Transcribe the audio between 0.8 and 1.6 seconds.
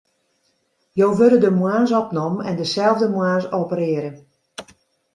Jo wurde de